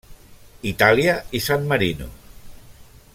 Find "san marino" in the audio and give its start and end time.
1.49-2.09